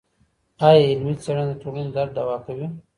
[0.65, 2.67] ايا علمي څېړنه د ټولني درد دوا کوي؟